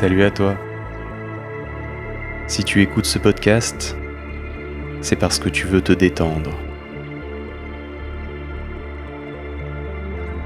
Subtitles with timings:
[0.00, 0.56] Salut à toi.
[2.46, 3.96] Si tu écoutes ce podcast,
[5.00, 6.52] c'est parce que tu veux te détendre.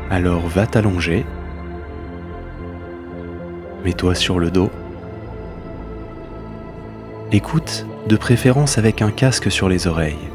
[0.08, 1.26] Alors va t'allonger,
[3.84, 4.70] mets-toi sur le dos,
[7.30, 10.30] écoute de préférence avec un casque sur les oreilles.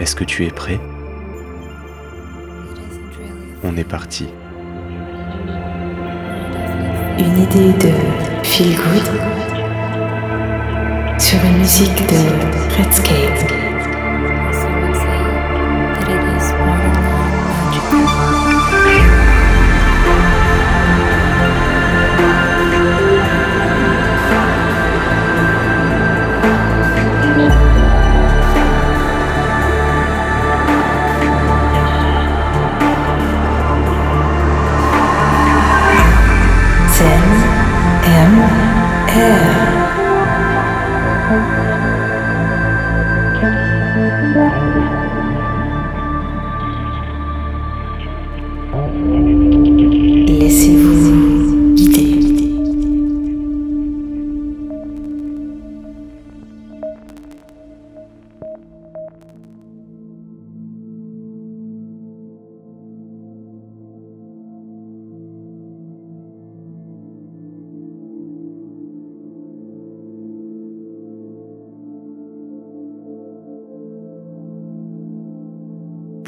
[0.00, 0.80] Est-ce que tu es prêt?
[3.64, 4.28] On est parti.
[7.18, 7.92] Une idée de
[8.44, 9.02] feel good
[11.18, 13.57] sur une musique de Redscape.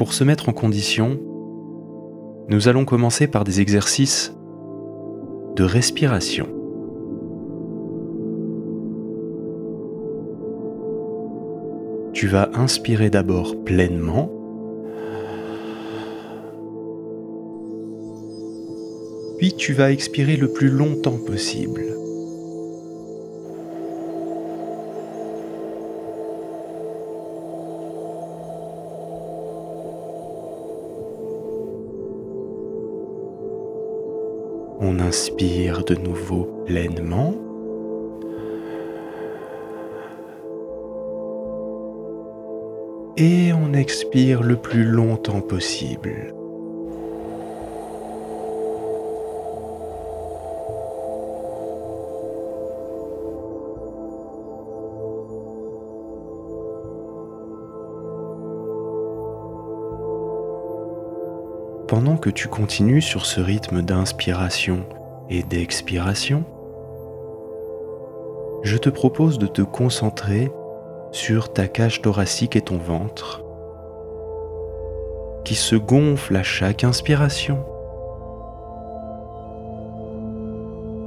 [0.00, 1.20] Pour se mettre en condition,
[2.48, 4.34] nous allons commencer par des exercices
[5.56, 6.46] de respiration.
[12.14, 14.32] Tu vas inspirer d'abord pleinement.
[19.36, 21.99] Puis tu vas expirer le plus longtemps possible.
[35.10, 37.34] Inspire de nouveau pleinement.
[43.16, 46.32] Et on expire le plus longtemps possible.
[61.88, 64.84] Pendant que tu continues sur ce rythme d'inspiration
[65.30, 66.44] et d'expiration,
[68.62, 70.50] je te propose de te concentrer
[71.12, 73.42] sur ta cage thoracique et ton ventre
[75.44, 77.64] qui se gonfle à chaque inspiration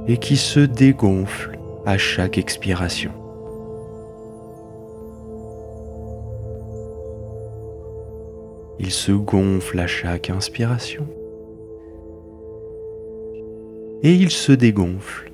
[0.06, 3.12] et qui se dégonfle à chaque expiration.
[8.78, 11.06] Il se gonfle à chaque inspiration
[14.04, 15.32] et il se dégonfle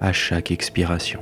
[0.00, 1.20] à chaque expiration.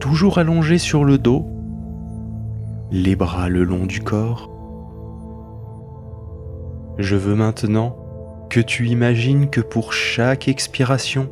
[0.00, 1.46] Toujours allongé sur le dos,
[2.90, 4.50] les bras le long du corps.
[6.98, 7.96] Je veux maintenant
[8.50, 11.30] que tu imagines que pour chaque expiration,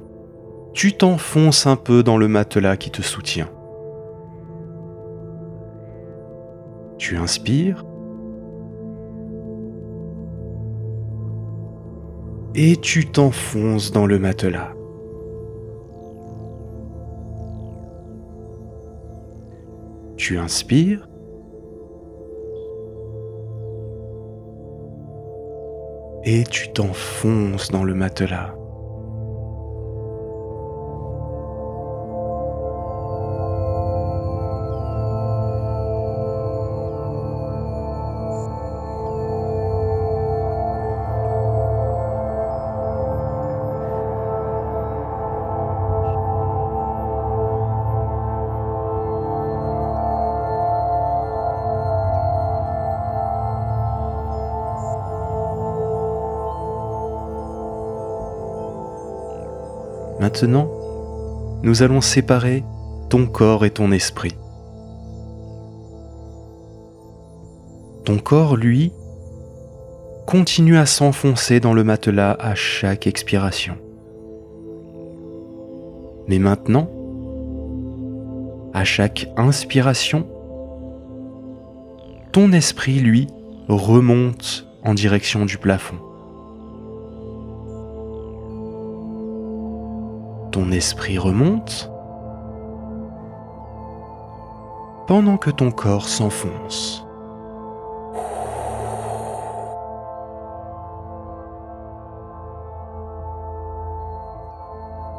[0.75, 3.49] tu t'enfonces un peu dans le matelas qui te soutient.
[6.99, 7.85] Tu inspires
[12.55, 14.73] et tu t'enfonces dans le matelas.
[20.17, 21.07] Tu inspires
[26.25, 28.55] et tu t'enfonces dans le matelas.
[60.37, 60.69] Maintenant,
[61.63, 62.63] nous allons séparer
[63.09, 64.37] ton corps et ton esprit.
[68.05, 68.93] Ton corps, lui,
[70.27, 73.79] continue à s'enfoncer dans le matelas à chaque expiration.
[76.29, 76.91] Mais maintenant,
[78.75, 80.27] À chaque inspiration,
[82.33, 83.27] ton esprit, lui,
[83.69, 86.06] remonte en direction du plafond.
[90.57, 91.93] Ton esprit remonte
[95.07, 97.05] pendant que ton corps s'enfonce.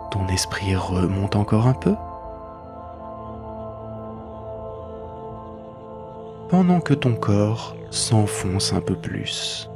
[0.10, 1.94] Ton esprit remonte encore un peu.
[6.50, 9.70] Pendant que ton corps s'enfonce un peu plus.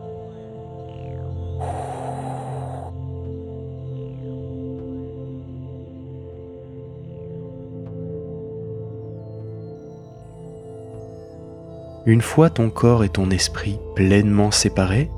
[12.08, 15.12] Une fois ton corps et ton esprit pleinement séparés,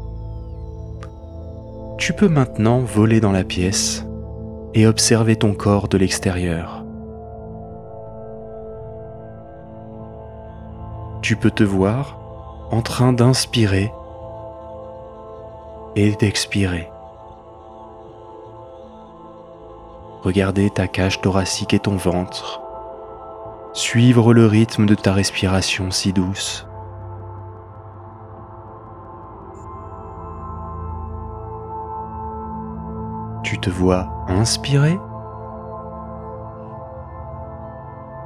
[1.98, 4.06] tu peux maintenant voler dans la pièce
[4.74, 6.84] et observer ton corps de l'extérieur.
[11.22, 12.20] Tu peux te voir
[12.70, 13.90] en train d'inspirer
[15.96, 16.90] et d'expirer.
[20.24, 22.60] Regardez ta cage thoracique et ton ventre.
[23.72, 26.68] Suivre le rythme de ta respiration si douce.
[33.64, 35.00] Te vois inspirer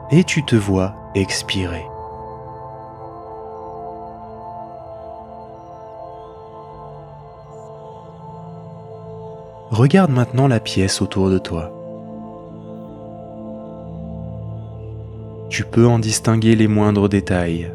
[0.09, 1.85] et tu te vois expirer.
[9.69, 11.71] Regarde maintenant la pièce autour de toi.
[15.49, 17.71] Tu peux en distinguer les moindres détails.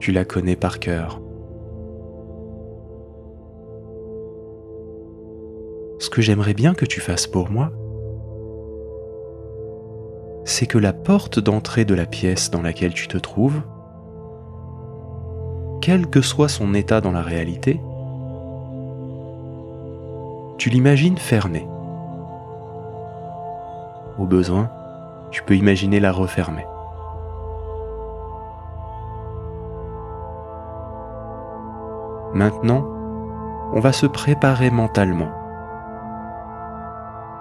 [0.00, 1.20] Tu la connais par cœur.
[6.18, 7.70] Que j'aimerais bien que tu fasses pour moi,
[10.44, 13.62] c'est que la porte d'entrée de la pièce dans laquelle tu te trouves,
[15.80, 17.80] quel que soit son état dans la réalité,
[20.58, 21.68] tu l'imagines fermée.
[24.18, 24.72] Au besoin,
[25.30, 26.66] tu peux imaginer la refermer.
[32.34, 32.84] Maintenant,
[33.72, 35.37] on va se préparer mentalement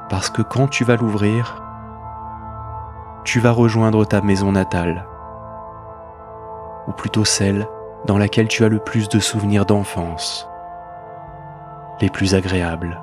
[0.09, 1.63] parce que quand tu vas l'ouvrir,
[3.23, 5.05] tu vas rejoindre ta maison natale,
[6.87, 7.67] ou plutôt celle
[8.05, 10.47] dans laquelle tu as le plus de souvenirs d'enfance,
[11.99, 13.01] les plus agréables.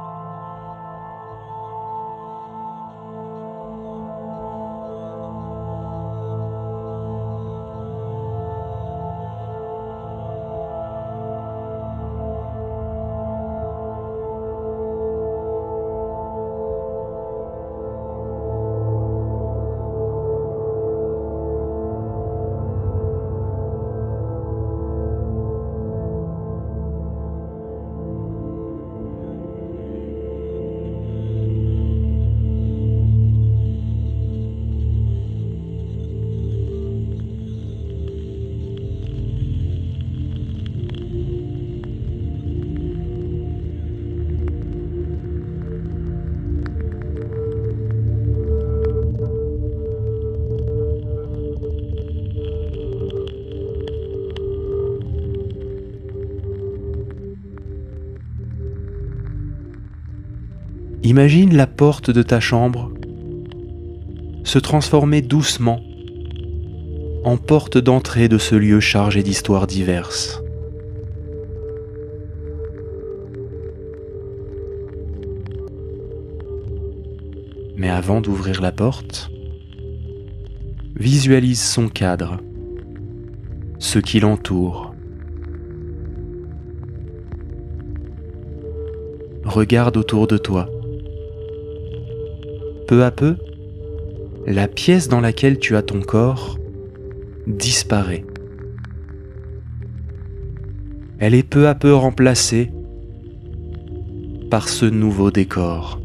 [61.06, 62.90] Imagine la porte de ta chambre
[64.42, 65.82] se transformer doucement
[67.24, 70.42] en porte d'entrée de ce lieu chargé d'histoires diverses.
[77.76, 79.30] Mais avant d'ouvrir la porte,
[80.96, 82.38] visualise son cadre,
[83.78, 84.94] ce qui l'entoure.
[89.44, 90.66] Regarde autour de toi
[92.86, 93.36] peu à peu,
[94.46, 96.58] la pièce dans laquelle tu as ton corps
[97.46, 98.24] disparaît.
[101.18, 102.70] Elle est peu à peu remplacée
[104.50, 106.00] par ce nouveau décor.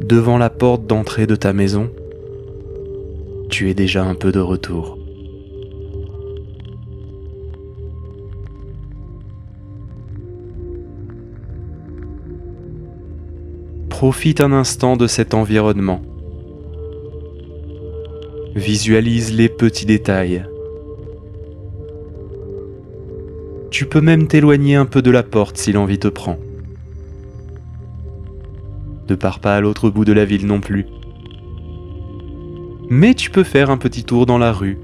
[0.00, 1.90] Devant la porte d'entrée de ta maison,
[3.48, 4.99] tu es déjà un peu de retour.
[14.00, 16.00] Profite un instant de cet environnement.
[18.54, 20.42] Visualise les petits détails.
[23.70, 26.38] Tu peux même t'éloigner un peu de la porte si l'envie te prend.
[29.10, 30.86] Ne pars pas à l'autre bout de la ville non plus.
[32.88, 34.78] Mais tu peux faire un petit tour dans la rue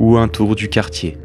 [0.00, 1.18] ou un tour du quartier.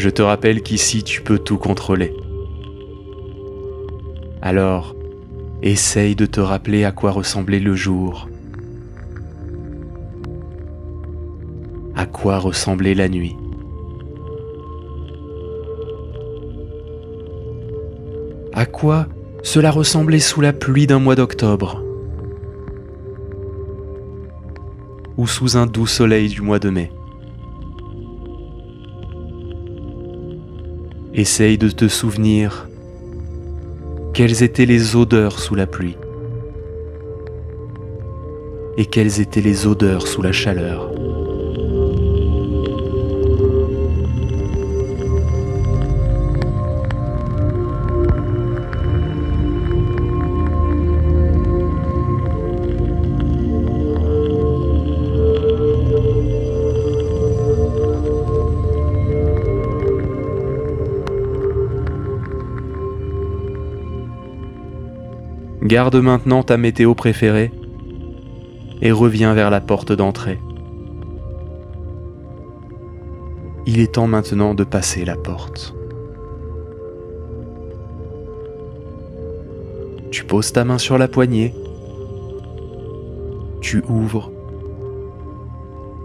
[0.00, 2.14] Je te rappelle qu'ici tu peux tout contrôler.
[4.40, 4.96] Alors,
[5.60, 8.26] essaye de te rappeler à quoi ressemblait le jour.
[11.94, 13.36] À quoi ressemblait la nuit.
[18.54, 19.06] À quoi
[19.42, 21.84] cela ressemblait sous la pluie d'un mois d'octobre
[25.18, 26.90] ou sous un doux soleil du mois de mai.
[31.20, 32.66] Essaye de te souvenir
[34.14, 35.98] quelles étaient les odeurs sous la pluie
[38.78, 40.99] et quelles étaient les odeurs sous la chaleur.
[65.70, 67.52] Garde maintenant ta météo préférée
[68.82, 70.40] et reviens vers la porte d'entrée.
[73.66, 75.76] Il est temps maintenant de passer la porte.
[80.10, 81.54] Tu poses ta main sur la poignée,
[83.60, 84.32] tu ouvres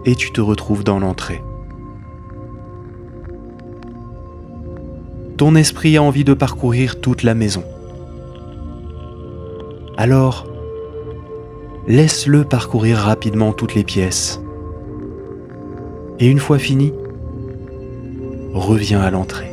[0.04, 1.42] et tu te retrouves dans l'entrée.
[5.36, 7.64] Ton esprit a envie de parcourir toute la maison.
[9.98, 10.46] Alors,
[11.86, 14.42] laisse-le parcourir rapidement toutes les pièces.
[16.18, 16.92] Et une fois fini,
[18.52, 19.52] reviens à l'entrée.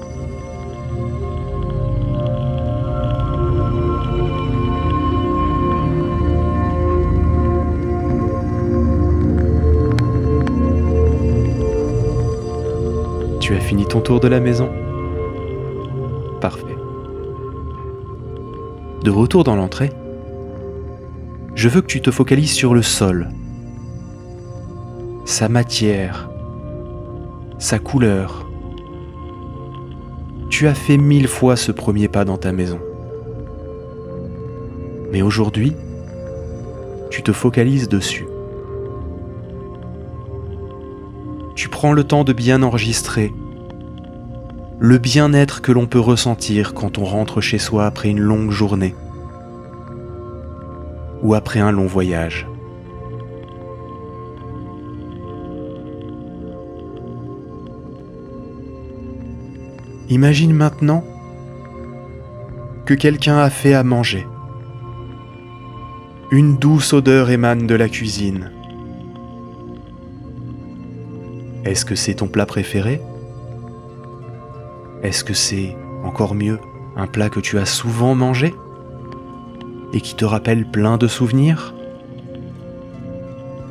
[13.40, 14.70] Tu as fini ton tour de la maison?
[16.42, 16.66] Parfait.
[19.04, 19.92] De retour dans l'entrée,
[21.64, 23.30] je veux que tu te focalises sur le sol,
[25.24, 26.30] sa matière,
[27.58, 28.52] sa couleur.
[30.50, 32.82] Tu as fait mille fois ce premier pas dans ta maison.
[35.14, 35.74] Mais aujourd'hui,
[37.10, 38.28] tu te focalises dessus.
[41.56, 43.32] Tu prends le temps de bien enregistrer
[44.80, 48.96] le bien-être que l'on peut ressentir quand on rentre chez soi après une longue journée
[51.24, 52.48] ou après un long voyage.
[60.10, 61.04] Imagine maintenant
[62.86, 64.28] que quelqu'un a fait à manger.
[66.30, 68.52] Une douce odeur émane de la cuisine.
[71.64, 73.02] Est-ce que c'est ton plat préféré?
[75.02, 76.60] Est-ce que c'est, encore mieux,
[76.96, 78.54] un plat que tu as souvent mangé?
[79.94, 81.74] Et qui te rappelle plein de souvenirs,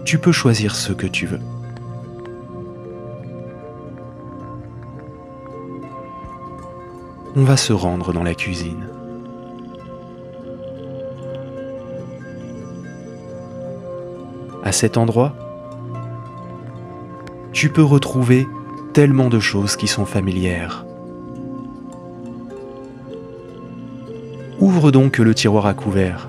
[0.04, 1.40] tu peux choisir ce que tu veux.
[7.34, 8.88] On va se rendre dans la cuisine.
[14.62, 15.34] À cet endroit,
[17.52, 18.46] tu peux retrouver
[18.92, 20.84] tellement de choses qui sont familières.
[24.60, 26.28] Ouvre donc le tiroir à couverts.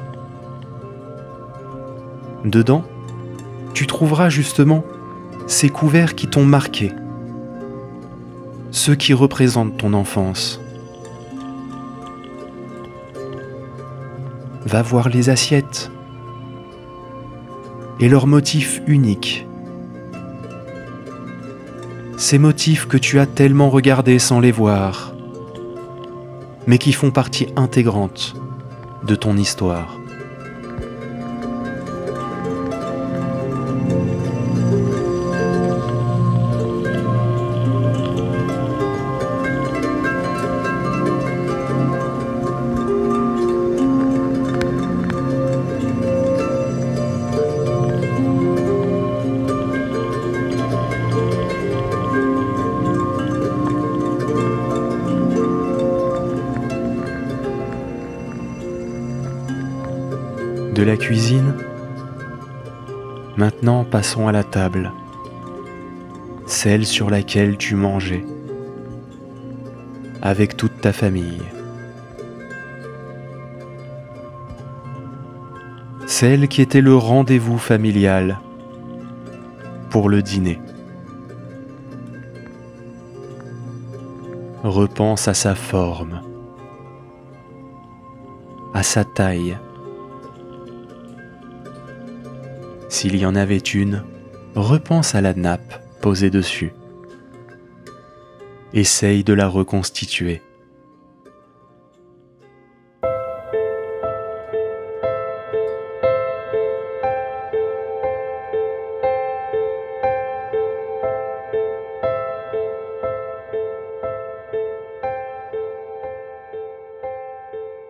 [2.45, 2.83] Dedans,
[3.73, 4.83] tu trouveras justement
[5.47, 6.91] ces couverts qui t'ont marqué,
[8.71, 10.59] ceux qui représentent ton enfance.
[14.65, 15.91] Va voir les assiettes
[17.99, 19.45] et leurs motifs uniques.
[22.17, 25.12] Ces motifs que tu as tellement regardés sans les voir
[26.67, 28.35] mais qui font partie intégrante
[29.05, 29.97] de ton histoire.
[63.37, 64.91] Maintenant passons à la table,
[66.45, 68.25] celle sur laquelle tu mangeais.
[70.25, 71.43] avec toute ta famille.
[76.07, 78.39] Celle qui était le rendez-vous familial
[79.89, 80.61] pour le dîner.
[84.63, 86.21] Repense à sa forme,
[88.73, 89.57] à sa taille.
[92.93, 94.03] S'il y en avait une,
[94.53, 96.73] repense à la nappe posée dessus.
[98.71, 100.43] Essaye de la reconstituer.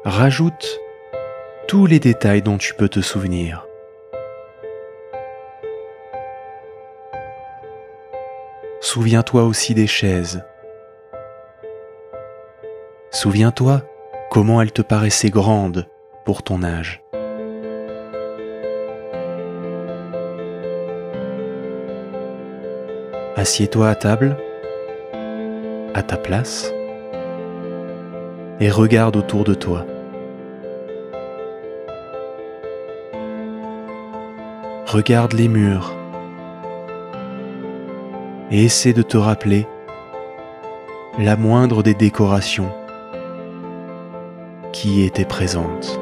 [0.06, 0.80] Rajoute
[1.68, 3.68] tous les détails dont tu peux te souvenir.
[8.94, 10.44] Souviens-toi aussi des chaises.
[13.10, 13.82] Souviens-toi
[14.30, 15.88] comment elles te paraissaient grandes
[16.26, 17.02] pour ton âge.
[23.36, 24.38] Assieds-toi à table,
[25.96, 26.72] à ta place,
[28.60, 29.88] et regarde autour de toi.
[34.86, 35.96] Regarde les murs
[38.54, 39.68] et essaie de te rappeler
[41.18, 42.72] la moindre des décorations
[44.72, 46.00] qui était présente.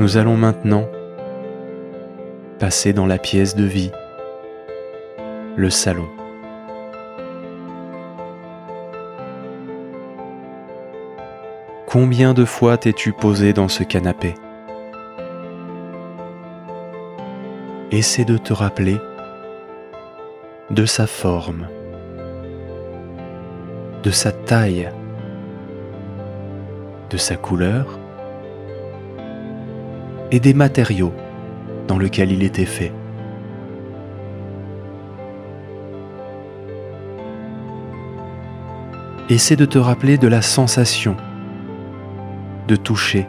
[0.00, 0.88] Nous allons maintenant
[2.58, 3.92] passer dans la pièce de vie,
[5.56, 6.08] le salon.
[11.90, 14.34] Combien de fois t'es-tu posé dans ce canapé?
[17.90, 18.98] Essaie de te rappeler
[20.68, 21.66] de sa forme,
[24.02, 24.90] de sa taille,
[27.08, 27.98] de sa couleur
[30.30, 31.14] et des matériaux
[31.86, 32.92] dans lesquels il était fait.
[39.30, 41.16] Essaie de te rappeler de la sensation
[42.68, 43.26] de toucher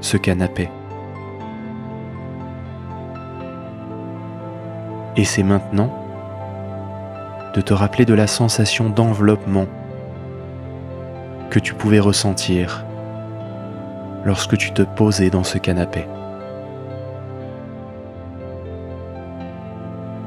[0.00, 0.68] ce canapé.
[5.16, 5.96] Et c'est maintenant
[7.54, 9.66] de te rappeler de la sensation d'enveloppement
[11.50, 12.84] que tu pouvais ressentir
[14.24, 16.06] lorsque tu te posais dans ce canapé.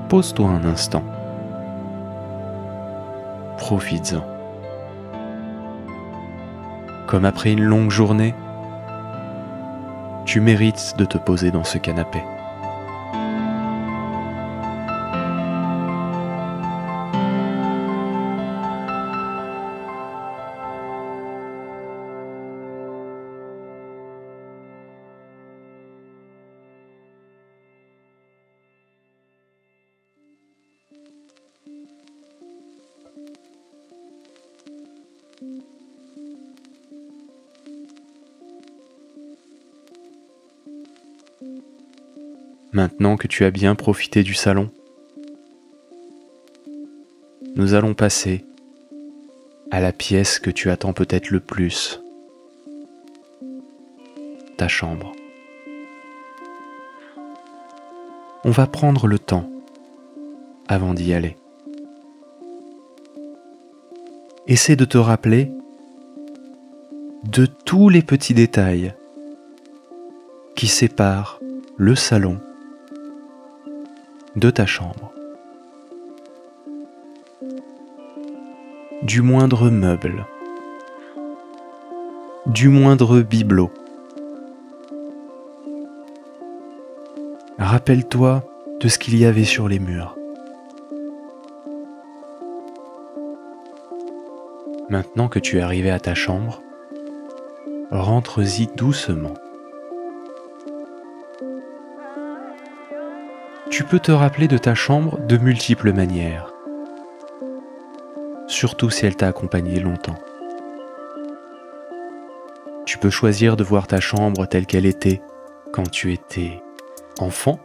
[0.08, 1.04] Pose-toi un instant.
[3.58, 4.24] Profites-en.
[7.08, 8.34] Comme après une longue journée,
[10.34, 12.24] tu mérites de te poser dans ce canapé.
[42.74, 44.72] Maintenant que tu as bien profité du salon,
[47.56, 48.44] nous allons passer
[49.70, 52.02] à la pièce que tu attends peut-être le plus,
[54.58, 55.12] ta chambre.
[58.44, 59.48] On va prendre le temps
[60.68, 61.38] avant d'y aller.
[64.48, 65.52] Essaie de te rappeler
[67.24, 68.96] de tous les petits détails
[70.56, 71.40] qui séparent
[71.78, 72.40] le salon
[74.36, 75.12] de ta chambre.
[79.04, 80.26] Du moindre meuble,
[82.48, 83.72] du moindre bibelot.
[87.60, 88.44] Rappelle-toi
[88.80, 90.16] de ce qu'il y avait sur les murs.
[94.90, 96.62] Maintenant que tu es arrivé à ta chambre,
[97.92, 99.34] rentre-y doucement.
[103.84, 106.54] Tu peux te rappeler de ta chambre de multiples manières,
[108.48, 110.18] surtout si elle t'a accompagné longtemps.
[112.86, 115.22] Tu peux choisir de voir ta chambre telle qu'elle était
[115.74, 116.64] quand tu étais
[117.20, 117.60] enfant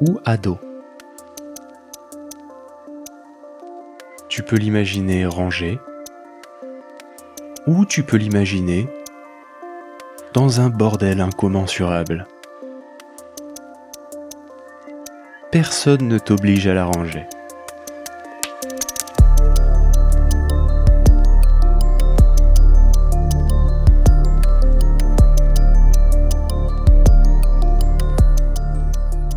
[0.00, 0.58] ou ado.
[4.30, 5.78] Tu peux l'imaginer rangée
[7.66, 8.88] ou tu peux l'imaginer
[10.32, 12.26] dans un bordel incommensurable.
[15.54, 17.28] Personne ne t'oblige à la ranger.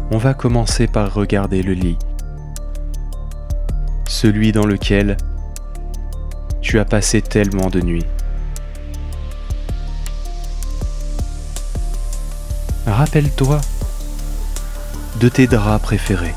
[0.09, 1.99] On va commencer par regarder le lit,
[4.07, 5.17] celui dans lequel
[6.61, 8.07] tu as passé tellement de nuits.
[12.87, 13.61] Rappelle-toi
[15.19, 16.35] de tes draps préférés.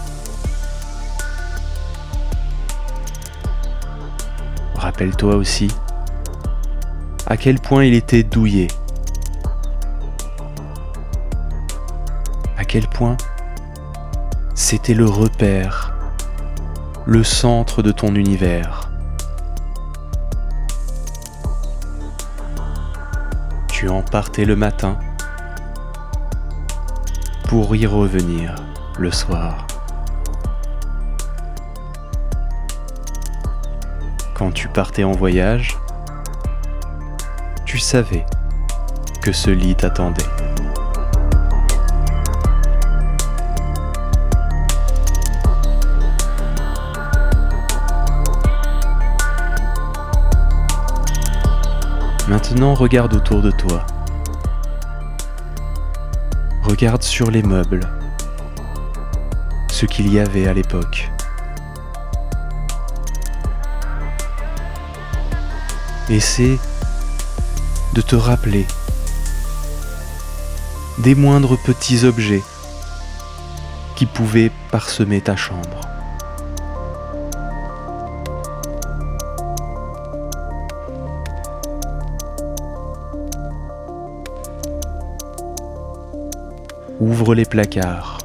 [4.74, 5.68] Rappelle-toi aussi
[7.26, 8.68] à quel point il était douillé.
[12.56, 13.16] À quel point
[14.54, 15.92] c'était le repère,
[17.06, 18.90] le centre de ton univers.
[23.68, 24.98] Tu en partais le matin
[27.50, 28.54] pour y revenir
[28.96, 29.66] le soir.
[34.34, 35.76] Quand tu partais en voyage,
[37.64, 38.24] tu savais
[39.20, 40.22] que ce lit t'attendait.
[52.28, 53.84] Maintenant regarde autour de toi.
[56.62, 57.88] Regarde sur les meubles
[59.70, 61.10] ce qu'il y avait à l'époque.
[66.08, 66.58] Essaie
[67.94, 68.66] de te rappeler
[70.98, 72.42] des moindres petits objets
[73.96, 75.89] qui pouvaient parsemer ta chambre.
[87.20, 88.16] Ouvre les placards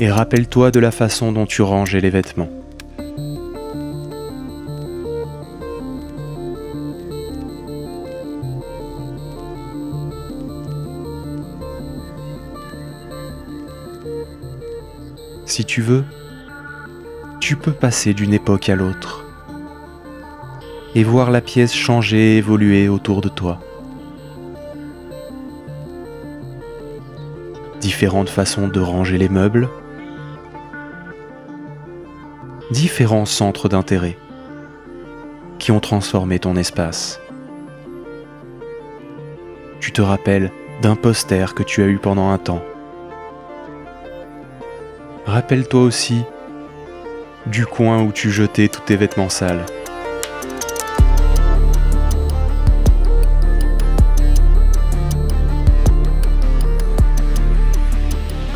[0.00, 2.48] et rappelle-toi de la façon dont tu rangeais les vêtements.
[15.46, 16.04] Si tu veux,
[17.38, 19.24] tu peux passer d'une époque à l'autre
[20.96, 23.60] et voir la pièce changer et évoluer autour de toi.
[27.94, 29.68] Différentes façons de ranger les meubles,
[32.72, 34.18] différents centres d'intérêt
[35.60, 37.20] qui ont transformé ton espace.
[39.78, 40.50] Tu te rappelles
[40.82, 42.64] d'un poster que tu as eu pendant un temps.
[45.24, 46.24] Rappelle-toi aussi
[47.46, 49.64] du coin où tu jetais tous tes vêtements sales.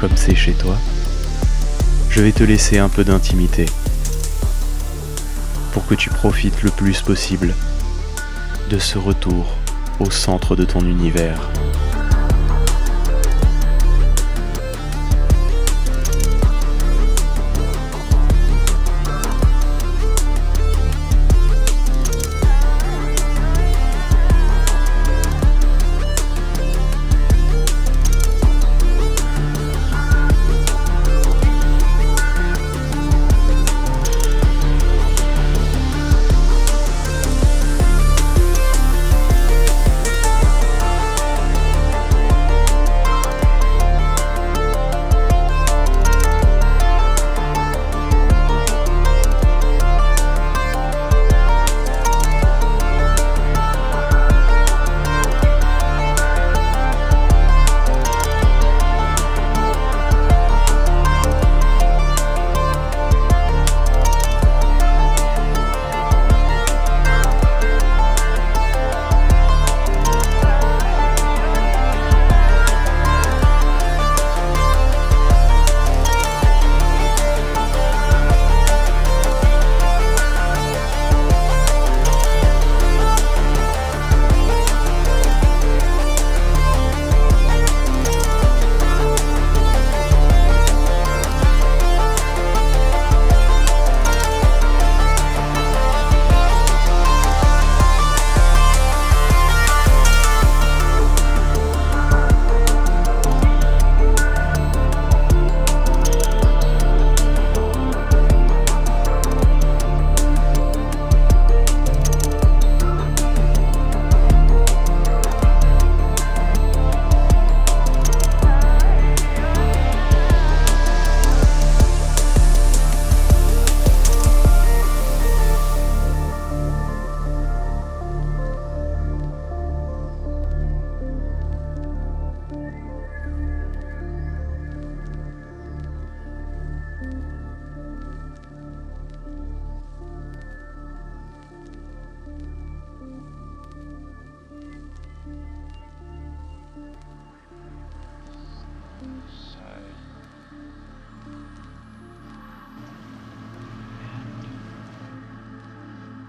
[0.00, 0.76] Comme c'est chez toi,
[2.10, 3.66] je vais te laisser un peu d'intimité
[5.72, 7.54] pour que tu profites le plus possible
[8.70, 9.56] de ce retour
[9.98, 11.48] au centre de ton univers.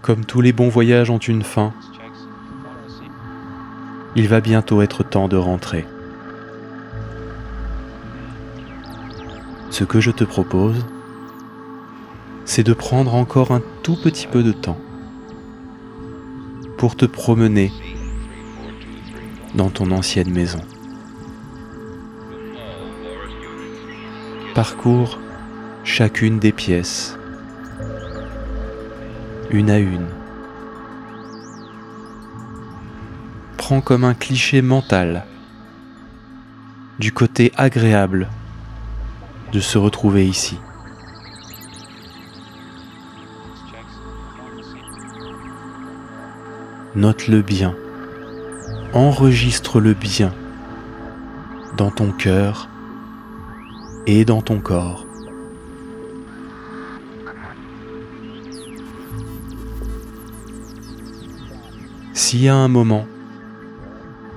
[0.10, 1.72] Comme tous les bons voyages ont une fin,
[4.16, 5.86] il va bientôt être temps de rentrer.
[9.70, 10.84] Ce que je te propose,
[12.44, 14.80] c'est de prendre encore un tout petit peu de temps
[16.80, 17.72] pour te promener
[19.54, 20.62] dans ton ancienne maison.
[24.56, 25.20] Parcours
[25.84, 27.19] chacune des pièces,
[29.52, 30.08] une à une.
[33.58, 35.26] Prends comme un cliché mental
[37.00, 38.30] du côté agréable
[39.52, 40.60] de se retrouver ici.
[46.96, 47.76] Note-le bien,
[48.94, 50.34] enregistre-le bien
[51.78, 52.68] dans ton cœur
[54.06, 55.09] et dans ton corps.
[62.32, 63.08] Si à un moment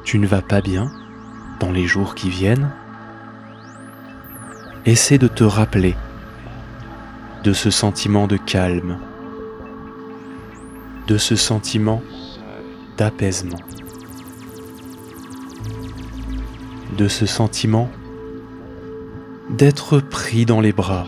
[0.03, 0.91] tu ne vas pas bien
[1.61, 2.71] dans les jours qui viennent,
[4.87, 5.95] essaie de te rappeler
[7.45, 8.97] de ce sentiment de calme,
[11.07, 12.03] de ce sentiment
[12.97, 13.61] d'apaisement,
[16.97, 17.91] de ce sentiment
[19.51, 21.05] d'être pris dans les bras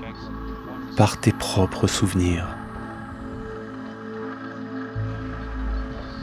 [0.99, 2.47] par tes propres souvenirs.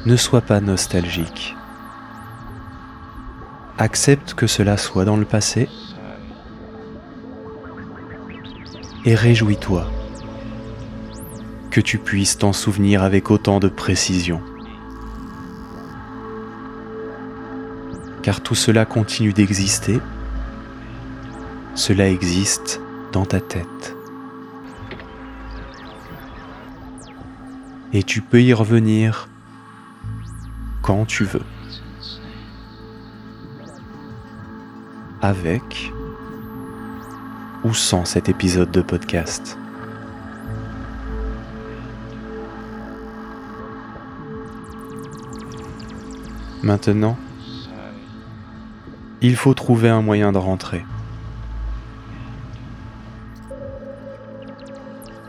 [0.04, 1.56] Ne sois pas nostalgique.
[3.78, 5.70] Accepte que cela soit dans le passé
[9.06, 9.86] et réjouis-toi
[11.70, 14.42] que tu puisses t'en souvenir avec autant de précision.
[18.24, 20.00] Car tout cela continue d'exister,
[21.76, 23.96] cela existe dans ta tête.
[27.94, 29.28] Et tu peux y revenir
[30.82, 31.44] quand tu veux.
[35.22, 35.92] Avec
[37.64, 39.58] ou sans cet épisode de podcast.
[46.64, 47.18] Maintenant,
[49.22, 50.86] il faut trouver un moyen de rentrer.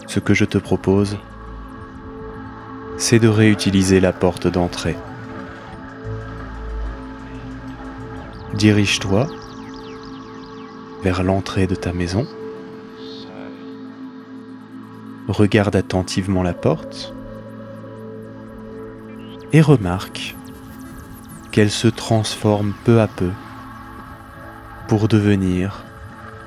[0.07, 1.19] Ce que je te propose,
[2.99, 4.97] c'est de réutiliser la porte d'entrée.
[8.55, 9.29] Dirige-toi
[11.03, 12.27] vers l'entrée de ta maison.
[15.27, 17.15] Regarde attentivement la porte
[19.55, 20.37] et remarque
[21.51, 23.31] qu'elle se transforme peu à peu
[24.87, 25.85] pour devenir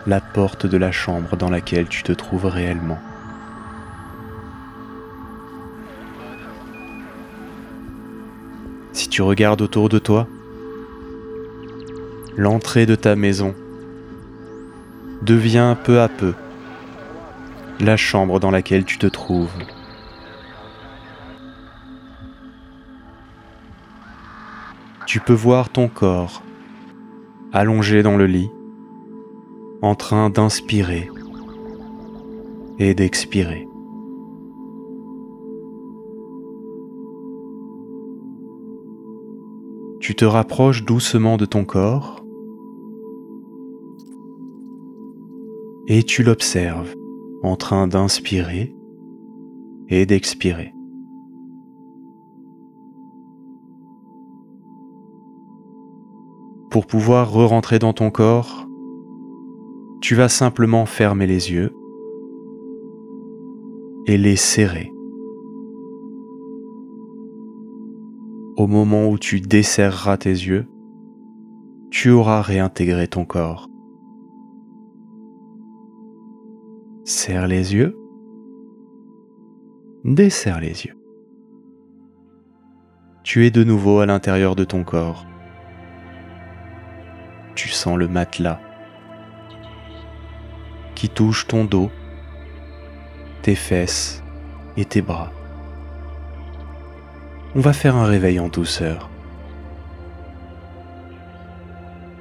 [0.06, 3.00] la porte de la chambre dans laquelle tu te trouves réellement.
[8.94, 10.28] Si tu regardes autour de toi,
[12.38, 13.56] l'entrée de ta maison
[15.22, 16.34] devient peu à peu
[17.80, 19.52] la chambre dans laquelle tu te trouves.
[25.06, 26.42] Tu peux voir ton corps
[27.54, 28.52] allongé dans le lit,
[29.82, 31.10] en train d'inspirer
[32.80, 33.68] et d'expirer.
[40.02, 42.25] Tu te rapproches doucement de ton corps
[45.88, 46.94] et tu l'observes
[47.44, 48.76] en train d'inspirer
[49.90, 50.74] et d'expirer.
[56.72, 58.68] Pour pouvoir re-rentrer dans ton corps,
[60.02, 61.74] tu vas simplement fermer les yeux
[64.08, 64.92] et les serrer.
[68.58, 70.66] Au moment où tu desserreras tes yeux,
[71.92, 73.70] tu auras réintégré ton corps.
[77.08, 77.96] Serre les yeux.
[80.04, 80.98] Desserre les yeux.
[83.22, 85.28] Tu es de nouveau à l'intérieur de ton corps.
[87.54, 88.60] Tu sens le matelas
[90.96, 91.92] qui touche ton dos,
[93.44, 94.24] tes fesses
[94.76, 95.32] et tes bras.
[97.54, 99.12] On va faire un réveil en douceur.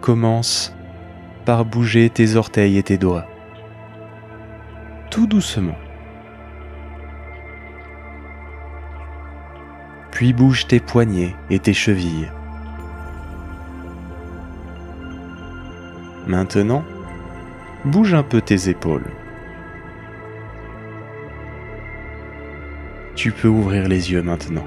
[0.03, 0.75] Commence
[1.47, 3.25] par bouger tes orteils et tes doigts
[5.14, 5.77] tout doucement.
[10.11, 12.33] Puis bouge tes poignets et tes chevilles.
[16.27, 16.83] Maintenant,
[17.85, 19.07] bouge un peu tes épaules.
[23.14, 24.66] Tu peux ouvrir les yeux maintenant.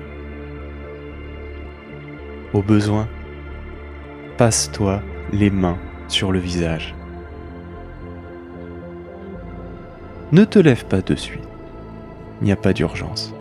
[2.53, 3.09] Au besoin,
[4.37, 5.01] passe-toi
[5.33, 6.96] les mains sur le visage.
[10.33, 11.47] Ne te lève pas de suite.
[12.41, 13.33] Il n'y a pas d'urgence.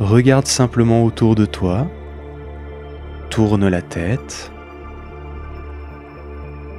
[0.00, 1.86] Regarde simplement autour de toi.
[3.30, 4.50] Tourne la tête.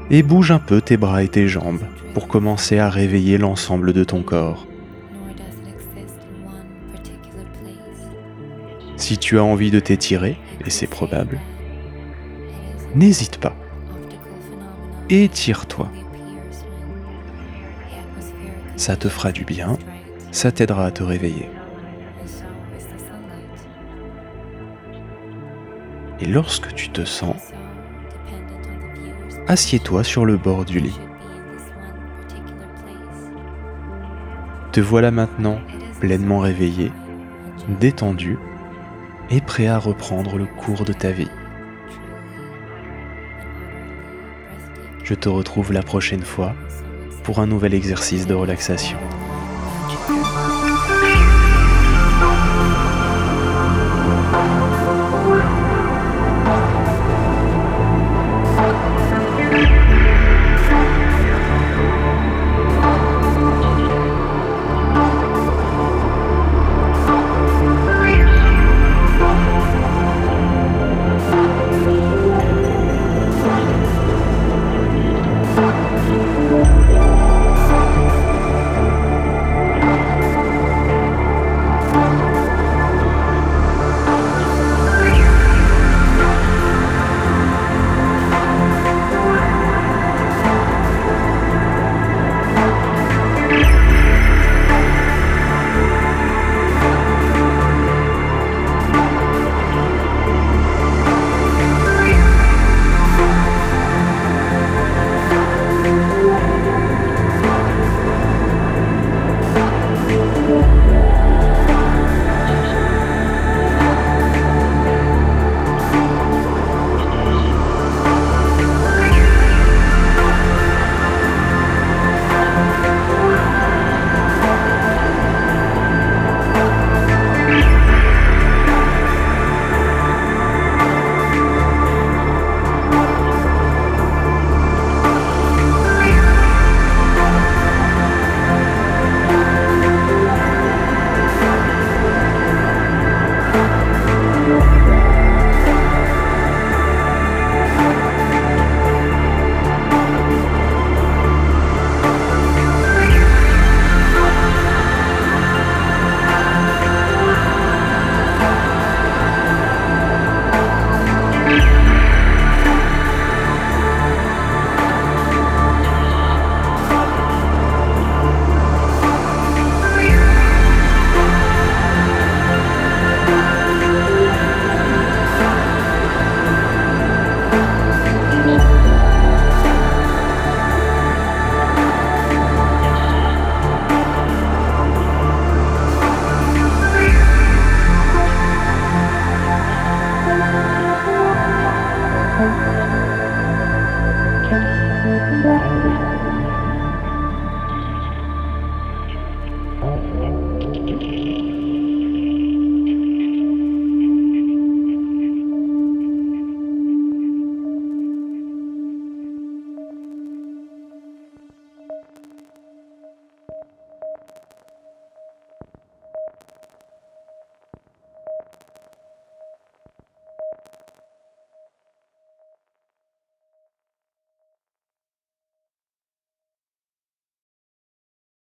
[0.10, 4.04] Et bouge un peu tes bras et tes jambes pour commencer à réveiller l'ensemble de
[4.04, 4.68] ton corps.
[8.98, 11.40] Si tu as envie de t'étirer, et c'est probable,
[12.96, 13.56] n'hésite pas.
[15.10, 15.90] Étire-toi.
[18.78, 19.78] Ça te fera du bien,
[20.32, 21.50] ça t'aidera à te réveiller.
[26.20, 27.36] Et lorsque tu te sens,
[29.48, 31.00] assieds-toi sur le bord du lit.
[34.72, 35.60] Te voilà maintenant
[36.00, 36.92] pleinement réveillé,
[37.80, 38.38] détendu
[39.30, 41.32] et prêt à reprendre le cours de ta vie.
[45.04, 46.56] Je te retrouve la prochaine fois
[47.26, 49.00] pour un nouvel exercice de relaxation.